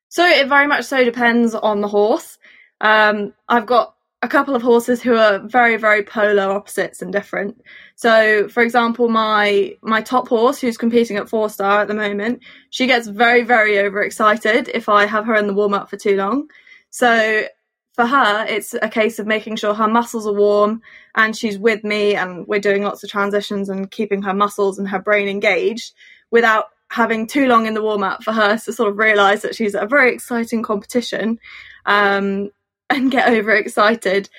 So 0.09 0.25
it 0.25 0.47
very 0.47 0.67
much 0.67 0.85
so 0.85 1.03
depends 1.03 1.55
on 1.55 1.81
the 1.81 1.87
horse. 1.87 2.37
Um, 2.79 3.33
I've 3.47 3.65
got 3.65 3.95
a 4.21 4.27
couple 4.27 4.55
of 4.55 4.61
horses 4.61 5.01
who 5.01 5.15
are 5.15 5.39
very, 5.39 5.77
very 5.77 6.03
polar 6.03 6.51
opposites 6.51 7.01
and 7.01 7.11
different. 7.11 7.59
So, 7.95 8.47
for 8.49 8.61
example, 8.61 9.09
my 9.09 9.75
my 9.81 10.01
top 10.01 10.27
horse, 10.27 10.59
who's 10.59 10.77
competing 10.77 11.17
at 11.17 11.29
four 11.29 11.49
star 11.49 11.81
at 11.81 11.87
the 11.87 11.95
moment, 11.95 12.41
she 12.69 12.85
gets 12.85 13.07
very, 13.07 13.43
very 13.43 13.79
overexcited 13.79 14.69
if 14.73 14.89
I 14.89 15.05
have 15.05 15.25
her 15.25 15.35
in 15.35 15.47
the 15.47 15.53
warm 15.53 15.73
up 15.73 15.89
for 15.89 15.97
too 15.97 16.17
long. 16.17 16.49
So 16.91 17.45
for 17.93 18.05
her, 18.05 18.45
it's 18.47 18.73
a 18.81 18.87
case 18.87 19.19
of 19.19 19.27
making 19.27 19.57
sure 19.57 19.73
her 19.73 19.87
muscles 19.87 20.25
are 20.25 20.33
warm 20.33 20.81
and 21.15 21.35
she's 21.35 21.59
with 21.59 21.83
me 21.83 22.15
and 22.15 22.47
we're 22.47 22.59
doing 22.59 22.83
lots 22.83 23.03
of 23.03 23.09
transitions 23.09 23.67
and 23.69 23.91
keeping 23.91 24.21
her 24.21 24.33
muscles 24.33 24.79
and 24.79 24.87
her 24.87 24.99
brain 24.99 25.27
engaged 25.27 25.93
without 26.31 26.67
having 26.89 27.27
too 27.27 27.47
long 27.47 27.65
in 27.65 27.73
the 27.73 27.81
warm 27.81 28.03
up 28.03 28.23
for 28.23 28.31
her 28.31 28.57
to 28.57 28.73
sort 28.73 28.89
of 28.89 28.97
realize 28.97 29.41
that 29.41 29.55
she's 29.55 29.75
at 29.75 29.83
a 29.83 29.87
very 29.87 30.13
exciting 30.13 30.63
competition 30.63 31.37
um, 31.85 32.49
and 32.89 33.11
get 33.11 33.29
overexcited. 33.29 34.29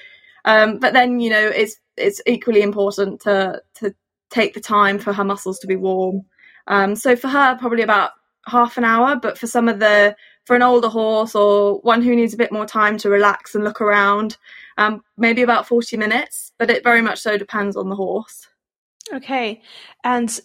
Um, 0.45 0.79
but 0.79 0.93
then, 0.93 1.21
you 1.21 1.31
know, 1.31 1.49
it's 1.49 1.77
it's 1.97 2.23
equally 2.27 2.63
important 2.63 3.21
to 3.23 3.63
to 3.77 3.95
take 4.31 4.55
the 4.55 4.61
time 4.61 4.99
for 4.99 5.13
her 5.13 5.25
muscles 5.25 5.59
to 5.61 5.67
be 5.67 5.77
warm. 5.77 6.23
Um, 6.67 6.97
so 6.97 7.17
for 7.17 7.29
her, 7.29 7.57
probably 7.59 7.83
about 7.83 8.13
half 8.47 8.77
an 8.77 8.85
hour, 8.85 9.17
but 9.17 9.39
for 9.39 9.47
some 9.47 9.69
of 9.69 9.79
the 9.79 10.17
for 10.45 10.57
an 10.57 10.63
older 10.63 10.89
horse 10.89 11.35
or 11.35 11.79
one 11.81 12.03
who 12.03 12.17
needs 12.17 12.35
a 12.35 12.39
bit 12.39 12.53
more 12.53 12.67
time 12.67 12.99
to 12.99 13.09
relax 13.09 13.55
and 13.55 13.65
look 13.65 13.81
around, 13.81 14.37
um, 14.79 15.03
maybe 15.17 15.43
about 15.43 15.67
40 15.67 15.97
minutes, 15.97 16.53
but 16.59 16.71
it 16.71 16.83
very 16.83 17.03
much 17.03 17.21
so 17.21 17.39
depends 17.39 17.77
on 17.77 17.89
the 17.89 17.97
horse. 17.97 18.49
Okay. 19.13 19.63
And 20.05 20.41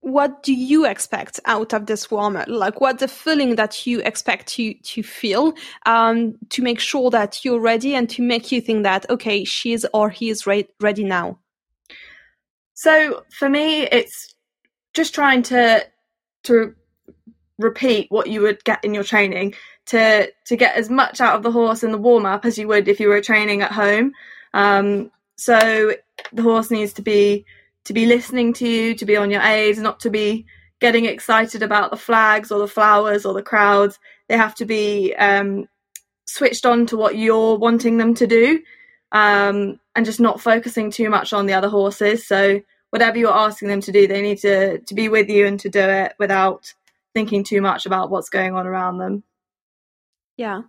what 0.00 0.42
do 0.42 0.54
you 0.54 0.86
expect 0.86 1.40
out 1.44 1.72
of 1.72 1.86
this 1.86 2.10
warm 2.10 2.36
up? 2.36 2.48
Like, 2.48 2.80
what 2.80 2.98
the 2.98 3.08
feeling 3.08 3.56
that 3.56 3.86
you 3.86 4.00
expect 4.00 4.46
to 4.48 4.72
to 4.72 5.02
feel 5.02 5.52
um, 5.84 6.38
to 6.50 6.62
make 6.62 6.80
sure 6.80 7.10
that 7.10 7.44
you're 7.44 7.60
ready 7.60 7.94
and 7.94 8.08
to 8.10 8.22
make 8.22 8.50
you 8.50 8.60
think 8.60 8.84
that 8.84 9.08
okay, 9.10 9.44
she's 9.44 9.84
or 9.92 10.08
he 10.08 10.30
is 10.30 10.46
re- 10.46 10.68
ready 10.80 11.04
now. 11.04 11.38
So 12.72 13.24
for 13.30 13.50
me, 13.50 13.82
it's 13.82 14.34
just 14.94 15.14
trying 15.14 15.42
to 15.44 15.86
to 16.44 16.74
repeat 17.60 18.06
what 18.10 18.28
you 18.28 18.40
would 18.42 18.62
get 18.64 18.84
in 18.84 18.94
your 18.94 19.04
training 19.04 19.54
to 19.86 20.30
to 20.46 20.56
get 20.56 20.76
as 20.76 20.90
much 20.90 21.20
out 21.20 21.36
of 21.36 21.42
the 21.42 21.50
horse 21.50 21.82
in 21.82 21.92
the 21.92 21.98
warm 21.98 22.26
up 22.26 22.44
as 22.44 22.58
you 22.58 22.68
would 22.68 22.88
if 22.88 23.00
you 23.00 23.08
were 23.08 23.20
training 23.20 23.62
at 23.62 23.72
home. 23.72 24.12
Um, 24.54 25.10
so 25.36 25.92
the 26.32 26.42
horse 26.42 26.70
needs 26.70 26.92
to 26.94 27.02
be 27.02 27.44
to 27.84 27.92
be 27.92 28.06
listening 28.06 28.52
to 28.54 28.68
you, 28.68 28.94
to 28.94 29.06
be 29.06 29.16
on 29.16 29.30
your 29.30 29.42
aids, 29.42 29.78
not 29.78 30.00
to 30.00 30.10
be 30.10 30.46
getting 30.80 31.06
excited 31.06 31.62
about 31.62 31.90
the 31.90 31.96
flags 31.96 32.50
or 32.50 32.58
the 32.58 32.68
flowers 32.68 33.24
or 33.24 33.34
the 33.34 33.42
crowds. 33.42 33.98
They 34.28 34.36
have 34.36 34.54
to 34.56 34.64
be 34.64 35.14
um, 35.14 35.68
switched 36.26 36.66
on 36.66 36.86
to 36.86 36.96
what 36.96 37.18
you're 37.18 37.56
wanting 37.58 37.98
them 37.98 38.14
to 38.14 38.26
do, 38.26 38.62
um, 39.12 39.80
and 39.96 40.06
just 40.06 40.20
not 40.20 40.40
focusing 40.40 40.90
too 40.90 41.10
much 41.10 41.32
on 41.32 41.46
the 41.46 41.54
other 41.54 41.68
horses. 41.68 42.26
So 42.26 42.60
whatever 42.90 43.18
you're 43.18 43.32
asking 43.32 43.68
them 43.68 43.80
to 43.82 43.92
do, 43.92 44.06
they 44.06 44.22
need 44.22 44.38
to 44.38 44.78
to 44.78 44.94
be 44.94 45.08
with 45.08 45.28
you 45.28 45.46
and 45.46 45.58
to 45.60 45.68
do 45.68 45.80
it 45.80 46.14
without 46.18 46.72
thinking 47.14 47.44
too 47.44 47.60
much 47.60 47.86
about 47.86 48.10
what's 48.10 48.28
going 48.28 48.54
on 48.54 48.66
around 48.66 48.98
them. 48.98 49.24
Yeah. 50.36 50.62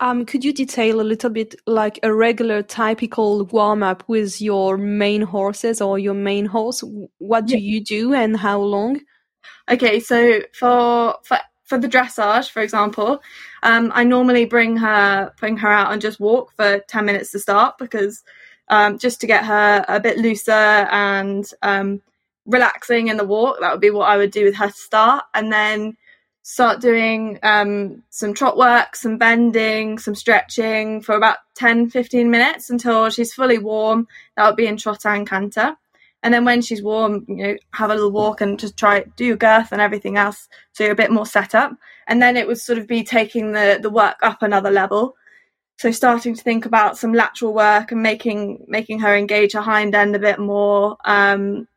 Um, 0.00 0.26
could 0.26 0.44
you 0.44 0.52
detail 0.52 1.00
a 1.00 1.02
little 1.02 1.30
bit 1.30 1.54
like 1.66 1.98
a 2.02 2.12
regular 2.12 2.62
typical 2.62 3.46
warm 3.46 3.82
up 3.82 4.04
with 4.06 4.42
your 4.42 4.76
main 4.76 5.22
horses 5.22 5.80
or 5.80 5.98
your 5.98 6.12
main 6.12 6.44
horse? 6.44 6.84
What 7.18 7.46
do 7.46 7.54
yeah. 7.54 7.60
you 7.60 7.82
do 7.82 8.12
and 8.12 8.36
how 8.36 8.60
long? 8.60 9.00
Okay, 9.70 9.98
so 10.00 10.42
for 10.52 11.16
for 11.24 11.38
for 11.64 11.78
the 11.78 11.88
dressage, 11.88 12.50
for 12.50 12.60
example, 12.60 13.22
um, 13.62 13.90
I 13.94 14.04
normally 14.04 14.44
bring 14.44 14.76
her 14.76 15.32
bring 15.40 15.56
her 15.56 15.70
out 15.70 15.92
and 15.92 16.02
just 16.02 16.20
walk 16.20 16.52
for 16.54 16.80
ten 16.80 17.06
minutes 17.06 17.30
to 17.30 17.38
start 17.38 17.78
because 17.78 18.22
um, 18.68 18.98
just 18.98 19.22
to 19.22 19.26
get 19.26 19.44
her 19.44 19.84
a 19.88 20.00
bit 20.00 20.18
looser 20.18 20.52
and 20.52 21.48
um, 21.62 22.02
relaxing 22.46 23.08
in 23.08 23.16
the 23.16 23.24
walk. 23.24 23.58
That 23.60 23.72
would 23.72 23.80
be 23.80 23.90
what 23.90 24.08
I 24.08 24.16
would 24.16 24.30
do 24.30 24.44
with 24.44 24.56
her 24.56 24.68
to 24.68 24.72
start, 24.72 25.24
and 25.34 25.52
then 25.52 25.96
start 26.42 26.80
doing 26.80 27.38
um, 27.42 28.02
some 28.10 28.34
trot 28.34 28.56
work, 28.56 28.94
some 28.96 29.16
bending, 29.16 29.98
some 29.98 30.14
stretching 30.14 31.00
for 31.00 31.14
about 31.14 31.38
10 31.54 31.88
15 31.88 32.30
minutes 32.30 32.70
until 32.70 33.08
she's 33.10 33.32
fully 33.32 33.58
warm. 33.58 34.06
That 34.36 34.46
would 34.46 34.56
be 34.56 34.66
in 34.66 34.76
trot 34.76 35.06
and 35.06 35.28
canter. 35.28 35.76
And 36.22 36.32
then 36.32 36.46
when 36.46 36.62
she's 36.62 36.82
warm, 36.82 37.26
you 37.28 37.36
know, 37.36 37.56
have 37.72 37.90
a 37.90 37.94
little 37.94 38.10
walk 38.10 38.40
and 38.40 38.58
just 38.58 38.78
try 38.78 39.04
do 39.16 39.24
your 39.26 39.36
girth 39.36 39.72
and 39.72 39.80
everything 39.80 40.16
else 40.16 40.48
so 40.72 40.82
you're 40.84 40.94
a 40.94 40.96
bit 40.96 41.10
more 41.10 41.26
set 41.26 41.54
up. 41.54 41.72
And 42.06 42.20
then 42.20 42.36
it 42.36 42.46
would 42.46 42.58
sort 42.58 42.78
of 42.78 42.86
be 42.86 43.04
taking 43.04 43.52
the 43.52 43.78
the 43.80 43.90
work 43.90 44.16
up 44.22 44.42
another 44.42 44.70
level. 44.70 45.16
So 45.78 45.90
starting 45.90 46.34
to 46.34 46.42
think 46.42 46.66
about 46.66 46.96
some 46.96 47.12
lateral 47.12 47.52
work 47.52 47.92
and 47.92 48.02
making 48.02 48.64
making 48.68 49.00
her 49.00 49.14
engage 49.14 49.52
her 49.52 49.60
hind 49.60 49.94
end 49.94 50.16
a 50.16 50.18
bit 50.18 50.38
more, 50.38 50.96
um, 51.04 51.68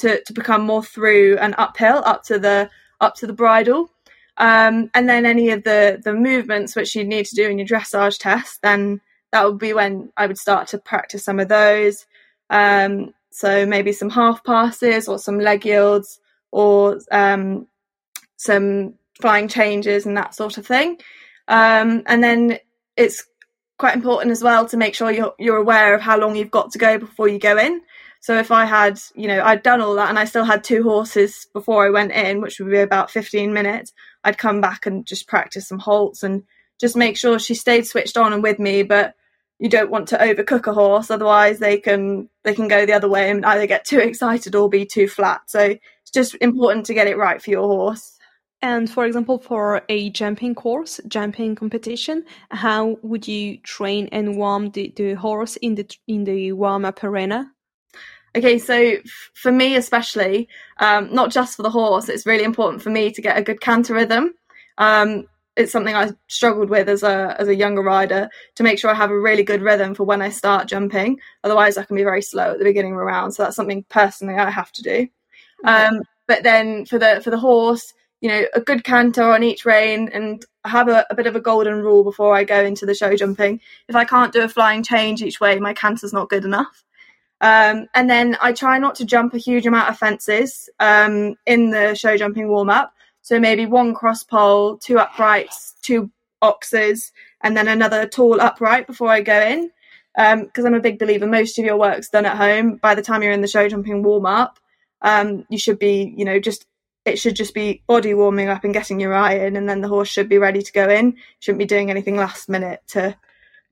to, 0.00 0.22
to 0.24 0.32
become 0.32 0.62
more 0.62 0.82
through 0.82 1.38
and 1.38 1.54
uphill 1.58 2.02
up 2.04 2.22
to 2.24 2.38
the 2.38 2.70
up 3.00 3.14
to 3.16 3.26
the 3.26 3.32
bridle. 3.32 3.90
Um, 4.36 4.90
and 4.94 5.08
then 5.08 5.26
any 5.26 5.50
of 5.50 5.64
the 5.64 6.00
the 6.02 6.14
movements 6.14 6.74
which 6.74 6.94
you 6.94 7.04
need 7.04 7.26
to 7.26 7.34
do 7.34 7.48
in 7.48 7.58
your 7.58 7.66
dressage 7.66 8.18
test, 8.18 8.62
then 8.62 9.00
that 9.32 9.44
would 9.44 9.58
be 9.58 9.72
when 9.72 10.12
I 10.16 10.26
would 10.26 10.38
start 10.38 10.68
to 10.68 10.78
practice 10.78 11.24
some 11.24 11.40
of 11.40 11.48
those. 11.48 12.06
Um, 12.48 13.14
so 13.30 13.64
maybe 13.64 13.92
some 13.92 14.10
half 14.10 14.42
passes 14.44 15.08
or 15.08 15.18
some 15.18 15.38
leg 15.38 15.64
yields 15.64 16.20
or 16.50 16.98
um, 17.12 17.68
some 18.36 18.94
flying 19.20 19.48
changes 19.48 20.06
and 20.06 20.16
that 20.16 20.34
sort 20.34 20.58
of 20.58 20.66
thing. 20.66 20.98
Um, 21.46 22.02
and 22.06 22.24
then 22.24 22.58
it's 22.96 23.24
quite 23.78 23.94
important 23.94 24.30
as 24.30 24.42
well 24.42 24.66
to 24.66 24.76
make 24.76 24.94
sure 24.94 25.10
you're 25.10 25.34
you're 25.38 25.56
aware 25.56 25.94
of 25.94 26.00
how 26.00 26.18
long 26.18 26.36
you've 26.36 26.50
got 26.50 26.70
to 26.72 26.78
go 26.78 26.98
before 26.98 27.28
you 27.28 27.38
go 27.38 27.56
in. 27.58 27.80
So 28.20 28.38
if 28.38 28.50
I 28.50 28.66
had, 28.66 29.00
you 29.14 29.26
know, 29.26 29.42
I'd 29.42 29.62
done 29.62 29.80
all 29.80 29.94
that 29.94 30.10
and 30.10 30.18
I 30.18 30.26
still 30.26 30.44
had 30.44 30.62
two 30.62 30.82
horses 30.82 31.46
before 31.54 31.86
I 31.86 31.90
went 31.90 32.12
in, 32.12 32.42
which 32.42 32.60
would 32.60 32.70
be 32.70 32.78
about 32.78 33.10
15 33.10 33.52
minutes, 33.52 33.92
I'd 34.24 34.38
come 34.38 34.60
back 34.60 34.84
and 34.84 35.06
just 35.06 35.26
practice 35.26 35.68
some 35.68 35.78
halts 35.78 36.22
and 36.22 36.44
just 36.78 36.96
make 36.96 37.16
sure 37.16 37.38
she 37.38 37.54
stayed 37.54 37.86
switched 37.86 38.18
on 38.18 38.34
and 38.34 38.42
with 38.42 38.58
me. 38.58 38.82
But 38.82 39.14
you 39.58 39.70
don't 39.70 39.90
want 39.90 40.08
to 40.08 40.18
overcook 40.18 40.66
a 40.66 40.74
horse, 40.74 41.10
otherwise 41.10 41.58
they 41.58 41.78
can 41.78 42.28
they 42.44 42.54
can 42.54 42.68
go 42.68 42.84
the 42.84 42.92
other 42.92 43.08
way 43.08 43.30
and 43.30 43.44
either 43.44 43.66
get 43.66 43.84
too 43.84 43.98
excited 44.08 44.54
or 44.54 44.68
be 44.68 44.84
too 44.84 45.08
flat. 45.08 45.42
So 45.46 45.60
it's 45.60 46.10
just 46.12 46.36
important 46.42 46.86
to 46.86 46.94
get 46.94 47.06
it 47.06 47.16
right 47.16 47.40
for 47.40 47.50
your 47.50 47.68
horse. 47.68 48.18
And 48.62 48.90
for 48.90 49.06
example, 49.06 49.38
for 49.38 49.82
a 49.88 50.10
jumping 50.10 50.54
course, 50.54 51.00
jumping 51.08 51.54
competition, 51.54 52.24
how 52.50 52.98
would 53.02 53.26
you 53.26 53.56
train 53.58 54.10
and 54.12 54.36
warm 54.36 54.70
the, 54.72 54.92
the 54.94 55.14
horse 55.14 55.56
in 55.56 55.76
the 55.76 55.96
in 56.06 56.24
the 56.24 56.52
warm 56.52 56.84
up 56.84 57.02
arena? 57.02 57.50
Okay, 58.36 58.58
so 58.58 58.96
for 59.34 59.50
me 59.50 59.76
especially, 59.76 60.48
um, 60.78 61.12
not 61.12 61.30
just 61.30 61.56
for 61.56 61.62
the 61.62 61.70
horse, 61.70 62.08
it's 62.08 62.26
really 62.26 62.44
important 62.44 62.82
for 62.82 62.90
me 62.90 63.10
to 63.10 63.22
get 63.22 63.36
a 63.36 63.42
good 63.42 63.60
canter 63.60 63.94
rhythm. 63.94 64.34
Um, 64.78 65.26
it's 65.56 65.72
something 65.72 65.94
I 65.94 66.12
struggled 66.28 66.70
with 66.70 66.88
as 66.88 67.02
a 67.02 67.36
as 67.38 67.48
a 67.48 67.54
younger 67.54 67.82
rider 67.82 68.30
to 68.54 68.62
make 68.62 68.78
sure 68.78 68.90
I 68.90 68.94
have 68.94 69.10
a 69.10 69.18
really 69.18 69.42
good 69.42 69.62
rhythm 69.62 69.94
for 69.94 70.04
when 70.04 70.22
I 70.22 70.30
start 70.30 70.68
jumping. 70.68 71.18
Otherwise, 71.42 71.76
I 71.76 71.84
can 71.84 71.96
be 71.96 72.04
very 72.04 72.22
slow 72.22 72.52
at 72.52 72.58
the 72.58 72.64
beginning 72.64 72.92
of 72.92 72.98
a 72.98 73.04
round. 73.04 73.34
So 73.34 73.42
that's 73.42 73.56
something 73.56 73.84
personally 73.88 74.34
I 74.34 74.48
have 74.48 74.72
to 74.72 74.82
do. 74.82 75.08
Um, 75.64 76.00
but 76.28 76.44
then 76.44 76.86
for 76.86 76.98
the 76.98 77.20
for 77.22 77.30
the 77.30 77.38
horse, 77.38 77.92
you 78.20 78.28
know, 78.28 78.44
a 78.54 78.60
good 78.60 78.84
canter 78.84 79.24
on 79.24 79.42
each 79.42 79.64
rein 79.64 80.08
and 80.12 80.44
have 80.64 80.88
a, 80.88 81.04
a, 81.10 81.14
bit 81.14 81.26
of 81.26 81.36
a 81.36 81.40
golden 81.40 81.80
rule 81.80 82.04
before 82.04 82.36
I 82.36 82.44
go 82.44 82.62
into 82.62 82.86
the 82.86 82.94
show 82.94 83.16
jumping. 83.16 83.60
If 83.88 83.96
I 83.96 84.04
can't 84.04 84.32
do 84.32 84.42
a 84.42 84.48
flying 84.48 84.82
change 84.82 85.22
each 85.22 85.40
way, 85.40 85.58
my 85.58 85.74
canter's 85.74 86.12
not 86.12 86.28
good 86.28 86.44
enough. 86.44 86.84
Um, 87.40 87.86
and 87.94 88.08
then 88.10 88.36
I 88.40 88.52
try 88.52 88.78
not 88.78 88.94
to 88.96 89.04
jump 89.04 89.34
a 89.34 89.38
huge 89.38 89.66
amount 89.66 89.88
of 89.88 89.98
fences 89.98 90.68
um, 90.78 91.36
in 91.46 91.70
the 91.70 91.94
show 91.94 92.16
jumping 92.16 92.48
warm 92.48 92.68
up. 92.68 92.92
So 93.22 93.38
maybe 93.40 93.66
one 93.66 93.94
cross 93.94 94.22
pole, 94.22 94.76
two 94.76 94.98
uprights, 94.98 95.74
two 95.82 96.10
oxers, 96.42 97.12
and 97.42 97.56
then 97.56 97.68
another 97.68 98.06
tall 98.06 98.40
upright 98.40 98.86
before 98.86 99.08
I 99.08 99.20
go 99.20 99.40
in. 99.40 99.70
Because 100.16 100.64
um, 100.64 100.66
I'm 100.66 100.74
a 100.74 100.80
big 100.80 100.98
believer, 100.98 101.26
most 101.26 101.58
of 101.58 101.64
your 101.64 101.76
work's 101.76 102.10
done 102.10 102.26
at 102.26 102.36
home. 102.36 102.76
By 102.76 102.94
the 102.94 103.02
time 103.02 103.22
you're 103.22 103.32
in 103.32 103.42
the 103.42 103.48
show 103.48 103.68
jumping 103.68 104.02
warm 104.02 104.26
up, 104.26 104.58
um, 105.02 105.46
you 105.48 105.58
should 105.58 105.78
be, 105.78 106.12
you 106.16 106.24
know, 106.24 106.40
just 106.40 106.66
it 107.06 107.18
should 107.18 107.36
just 107.36 107.54
be 107.54 107.82
body 107.86 108.12
warming 108.12 108.48
up 108.48 108.64
and 108.64 108.74
getting 108.74 109.00
your 109.00 109.14
eye 109.14 109.34
in, 109.34 109.56
and 109.56 109.68
then 109.68 109.80
the 109.80 109.88
horse 109.88 110.08
should 110.08 110.28
be 110.28 110.38
ready 110.38 110.62
to 110.62 110.72
go 110.72 110.88
in. 110.88 111.16
Shouldn't 111.38 111.60
be 111.60 111.64
doing 111.64 111.90
anything 111.90 112.16
last 112.16 112.48
minute 112.48 112.82
to 112.88 113.16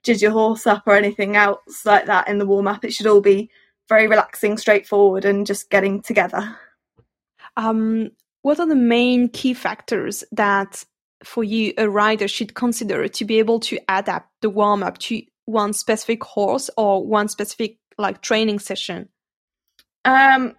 jizz 0.05 0.23
your 0.23 0.31
horse 0.31 0.67
up 0.67 0.85
or 0.87 0.95
anything 0.95 1.37
else 1.37 1.85
like 1.85 2.07
that 2.07 2.29
in 2.29 2.39
the 2.39 2.47
warm 2.47 2.69
up. 2.69 2.85
It 2.85 2.93
should 2.93 3.07
all 3.07 3.21
be 3.21 3.51
very 3.89 4.07
relaxing, 4.07 4.59
straightforward, 4.59 5.25
and 5.25 5.47
just 5.47 5.71
getting 5.71 6.03
together. 6.03 6.57
Um, 7.57 8.11
what 8.43 8.61
are 8.61 8.67
the 8.67 8.77
main 8.77 9.29
key 9.29 9.55
factors 9.55 10.25
that 10.33 10.85
for 11.25 11.43
you 11.43 11.73
a 11.77 11.89
rider 11.89 12.29
should 12.29 12.55
consider 12.55 13.09
to 13.09 13.25
be 13.25 13.39
able 13.39 13.61
to 13.61 13.79
adapt 13.89 14.31
the 14.41 14.51
warm 14.51 14.83
up 14.83 14.99
to 14.99 15.23
one 15.47 15.73
specific 15.73 16.23
horse 16.23 16.71
or 16.77 17.05
one 17.05 17.29
specific 17.29 17.79
like 17.97 18.23
training 18.23 18.59
session? 18.59 19.09
Um, 20.05 20.55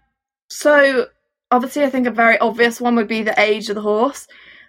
so 0.50 1.08
obviously, 1.51 1.84
I 1.84 1.89
think 1.89 2.08
a 2.08 2.12
very 2.12 2.38
obvious 2.39 2.81
one 2.81 2.96
would 2.96 3.08
be 3.08 3.24
the 3.24 3.39
age 3.39 3.69
of 3.69 3.75
the 3.75 3.81
horse. 3.81 4.27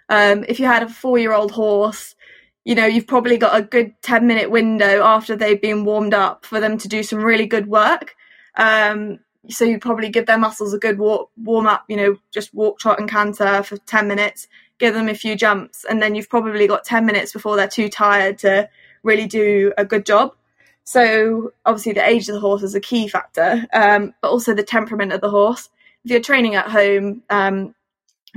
Um, 0.09 0.45
if 0.47 0.59
you 0.59 0.65
had 0.65 0.83
a 0.83 0.89
four 0.89 1.17
year 1.17 1.33
old 1.33 1.51
horse, 1.51 2.15
you 2.63 2.75
know, 2.75 2.85
you've 2.85 3.07
probably 3.07 3.37
got 3.37 3.57
a 3.57 3.63
good 3.63 3.93
10 4.01 4.27
minute 4.27 4.51
window 4.51 5.03
after 5.03 5.35
they've 5.35 5.61
been 5.61 5.83
warmed 5.83 6.13
up 6.13 6.45
for 6.45 6.59
them 6.59 6.77
to 6.77 6.87
do 6.87 7.03
some 7.03 7.23
really 7.23 7.47
good 7.47 7.67
work. 7.67 8.15
Um, 8.55 9.19
so 9.49 9.65
you 9.65 9.79
probably 9.79 10.09
give 10.09 10.27
their 10.27 10.37
muscles 10.37 10.73
a 10.73 10.77
good 10.77 10.99
walk, 10.99 11.31
warm 11.35 11.65
up, 11.65 11.85
you 11.87 11.97
know, 11.97 12.17
just 12.31 12.53
walk, 12.53 12.79
trot, 12.79 12.99
and 12.99 13.09
canter 13.09 13.63
for 13.63 13.77
10 13.77 14.07
minutes, 14.07 14.47
give 14.77 14.93
them 14.93 15.09
a 15.09 15.15
few 15.15 15.35
jumps, 15.35 15.83
and 15.89 16.01
then 16.01 16.13
you've 16.13 16.29
probably 16.29 16.67
got 16.67 16.83
10 16.83 17.05
minutes 17.05 17.33
before 17.33 17.55
they're 17.55 17.67
too 17.67 17.89
tired 17.89 18.37
to 18.39 18.69
really 19.03 19.25
do 19.25 19.73
a 19.77 19.85
good 19.85 20.05
job. 20.05 20.35
So 20.83 21.53
obviously, 21.65 21.93
the 21.93 22.07
age 22.07 22.27
of 22.29 22.35
the 22.35 22.41
horse 22.41 22.63
is 22.63 22.75
a 22.75 22.79
key 22.79 23.07
factor, 23.07 23.65
um, 23.73 24.13
but 24.21 24.29
also 24.29 24.53
the 24.53 24.63
temperament 24.63 25.13
of 25.13 25.21
the 25.21 25.29
horse. 25.29 25.69
If 26.03 26.11
you're 26.11 26.21
training 26.21 26.55
at 26.55 26.69
home, 26.69 27.23
um, 27.29 27.75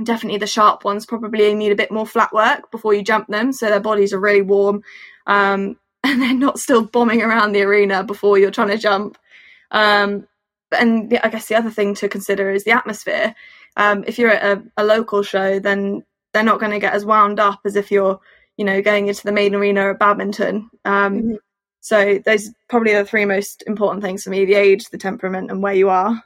definitely 0.03 0.39
the 0.39 0.47
sharp 0.47 0.83
ones 0.83 1.05
probably 1.05 1.53
need 1.53 1.71
a 1.71 1.75
bit 1.75 1.91
more 1.91 2.05
flat 2.05 2.33
work 2.33 2.69
before 2.71 2.93
you 2.93 3.03
jump 3.03 3.27
them, 3.27 3.51
so 3.51 3.67
their 3.67 3.79
bodies 3.79 4.13
are 4.13 4.19
really 4.19 4.41
warm, 4.41 4.83
um, 5.27 5.77
and 6.03 6.21
they're 6.21 6.33
not 6.33 6.59
still 6.59 6.85
bombing 6.85 7.21
around 7.21 7.51
the 7.51 7.63
arena 7.63 8.03
before 8.03 8.37
you're 8.37 8.51
trying 8.51 8.69
to 8.69 8.77
jump. 8.77 9.17
Um, 9.71 10.27
and 10.71 11.09
the, 11.09 11.25
I 11.25 11.29
guess 11.29 11.47
the 11.47 11.55
other 11.55 11.71
thing 11.71 11.95
to 11.95 12.09
consider 12.09 12.51
is 12.51 12.63
the 12.63 12.71
atmosphere. 12.71 13.35
Um, 13.77 14.03
if 14.07 14.17
you're 14.17 14.31
at 14.31 14.57
a, 14.57 14.63
a, 14.77 14.83
local 14.83 15.21
show, 15.21 15.59
then 15.59 16.03
they're 16.33 16.43
not 16.43 16.59
going 16.59 16.71
to 16.71 16.79
get 16.79 16.93
as 16.93 17.05
wound 17.05 17.39
up 17.39 17.59
as 17.65 17.75
if 17.75 17.91
you're, 17.91 18.19
you 18.57 18.65
know, 18.65 18.81
going 18.81 19.07
into 19.07 19.23
the 19.23 19.31
main 19.31 19.53
arena 19.53 19.89
at 19.89 19.99
Badminton. 19.99 20.69
Um, 20.85 21.13
mm-hmm. 21.13 21.33
So 21.81 22.19
those 22.25 22.51
probably 22.69 22.93
the 22.93 23.05
three 23.05 23.25
most 23.25 23.63
important 23.67 24.03
things 24.03 24.23
for 24.23 24.29
me: 24.29 24.45
the 24.45 24.55
age, 24.55 24.85
the 24.85 24.97
temperament, 24.97 25.51
and 25.51 25.61
where 25.61 25.73
you 25.73 25.89
are. 25.89 26.23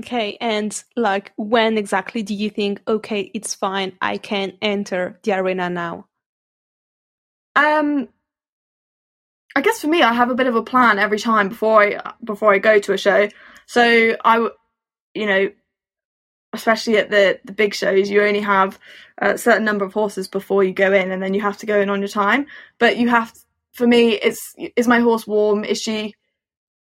Okay, 0.00 0.38
and 0.40 0.82
like 0.96 1.32
when 1.36 1.76
exactly 1.76 2.22
do 2.22 2.32
you 2.34 2.48
think 2.48 2.80
okay, 2.88 3.30
it's 3.34 3.54
fine, 3.54 3.92
I 4.00 4.16
can 4.16 4.54
enter 4.62 5.20
the 5.24 5.32
arena 5.34 5.68
now? 5.68 6.06
Um 7.54 8.08
I 9.54 9.60
guess 9.60 9.80
for 9.80 9.88
me 9.88 10.02
I 10.02 10.14
have 10.14 10.30
a 10.30 10.34
bit 10.34 10.46
of 10.46 10.56
a 10.56 10.62
plan 10.62 10.98
every 10.98 11.18
time 11.18 11.50
before 11.50 11.82
I 11.82 12.12
before 12.24 12.54
I 12.54 12.58
go 12.58 12.78
to 12.78 12.94
a 12.94 12.98
show. 12.98 13.28
So 13.66 14.16
I 14.24 14.48
you 15.14 15.26
know 15.26 15.50
especially 16.54 16.96
at 16.96 17.10
the 17.10 17.38
the 17.44 17.52
big 17.52 17.74
shows 17.74 18.08
you 18.08 18.22
only 18.22 18.40
have 18.40 18.78
a 19.18 19.36
certain 19.36 19.64
number 19.64 19.84
of 19.84 19.92
horses 19.92 20.28
before 20.28 20.64
you 20.64 20.72
go 20.72 20.92
in 20.94 21.10
and 21.10 21.22
then 21.22 21.34
you 21.34 21.42
have 21.42 21.58
to 21.58 21.66
go 21.66 21.78
in 21.78 21.90
on 21.90 22.00
your 22.00 22.08
time. 22.08 22.46
But 22.78 22.96
you 22.96 23.08
have 23.10 23.34
for 23.72 23.86
me 23.86 24.12
it's 24.12 24.54
is 24.76 24.88
my 24.88 25.00
horse 25.00 25.26
warm? 25.26 25.62
Is 25.64 25.78
she 25.82 26.14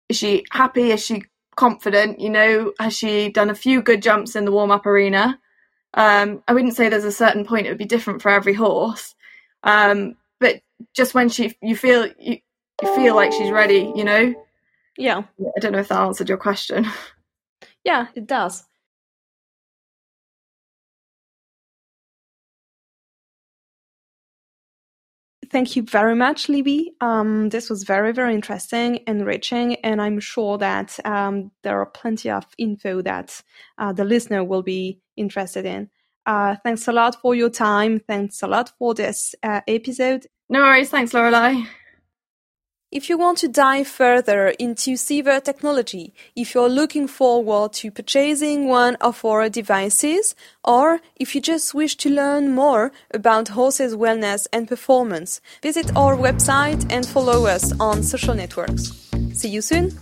is 0.07 0.17
she 0.17 0.45
happy? 0.51 0.91
Is 0.91 1.05
she 1.05 1.23
confident. 1.55 2.19
You 2.19 2.29
know, 2.29 2.73
has 2.79 2.95
she 2.95 3.29
done 3.29 3.49
a 3.49 3.55
few 3.55 3.81
good 3.81 4.01
jumps 4.01 4.35
in 4.35 4.45
the 4.45 4.51
warm 4.51 4.71
up 4.71 4.85
arena? 4.85 5.39
Um, 5.93 6.41
I 6.47 6.53
wouldn't 6.53 6.75
say 6.75 6.89
there's 6.89 7.03
a 7.03 7.11
certain 7.11 7.45
point 7.45 7.67
it 7.67 7.69
would 7.69 7.77
be 7.77 7.85
different 7.85 8.21
for 8.21 8.29
every 8.29 8.53
horse, 8.53 9.13
um, 9.63 10.15
but 10.39 10.61
just 10.93 11.13
when 11.13 11.27
she 11.27 11.57
you 11.61 11.75
feel 11.75 12.07
you, 12.17 12.37
you 12.81 12.95
feel 12.95 13.15
like 13.15 13.33
she's 13.33 13.51
ready, 13.51 13.91
you 13.95 14.03
know. 14.05 14.33
Yeah. 14.97 15.23
I 15.39 15.59
don't 15.59 15.73
know 15.73 15.79
if 15.79 15.89
that 15.89 16.01
answered 16.01 16.29
your 16.29 16.37
question. 16.37 16.87
Yeah, 17.83 18.07
it 18.15 18.27
does. 18.27 18.63
Thank 25.51 25.75
you 25.75 25.83
very 25.83 26.15
much, 26.15 26.47
Libby. 26.47 26.93
Um, 27.01 27.49
this 27.49 27.69
was 27.69 27.83
very, 27.83 28.13
very 28.13 28.33
interesting, 28.33 29.01
enriching, 29.05 29.75
and 29.83 30.01
I'm 30.01 30.21
sure 30.21 30.57
that 30.57 30.97
um, 31.03 31.51
there 31.63 31.77
are 31.79 31.85
plenty 31.85 32.29
of 32.29 32.45
info 32.57 33.01
that 33.01 33.41
uh, 33.77 33.91
the 33.91 34.05
listener 34.05 34.45
will 34.45 34.63
be 34.63 35.01
interested 35.17 35.65
in. 35.65 35.89
Uh, 36.25 36.55
thanks 36.63 36.87
a 36.87 36.93
lot 36.93 37.19
for 37.21 37.35
your 37.35 37.49
time. 37.49 37.99
Thanks 37.99 38.41
a 38.41 38.47
lot 38.47 38.71
for 38.79 38.93
this 38.93 39.35
uh, 39.43 39.59
episode. 39.67 40.25
No 40.47 40.61
worries. 40.61 40.89
Thanks, 40.89 41.13
Lorelei. 41.13 41.63
If 42.91 43.09
you 43.09 43.17
want 43.17 43.37
to 43.37 43.47
dive 43.47 43.87
further 43.87 44.49
into 44.59 44.97
Seaver 44.97 45.39
technology, 45.39 46.13
if 46.35 46.53
you're 46.53 46.67
looking 46.67 47.07
forward 47.07 47.71
to 47.75 47.89
purchasing 47.89 48.67
one 48.67 48.95
of 48.95 49.23
our 49.23 49.47
devices, 49.47 50.35
or 50.61 50.99
if 51.15 51.33
you 51.33 51.39
just 51.39 51.73
wish 51.73 51.95
to 51.97 52.09
learn 52.09 52.53
more 52.53 52.91
about 53.13 53.47
horses' 53.47 53.95
wellness 53.95 54.45
and 54.51 54.67
performance, 54.67 55.39
visit 55.63 55.95
our 55.95 56.17
website 56.17 56.85
and 56.91 57.05
follow 57.05 57.45
us 57.45 57.71
on 57.79 58.03
social 58.03 58.35
networks. 58.35 59.09
See 59.35 59.47
you 59.47 59.61
soon! 59.61 59.97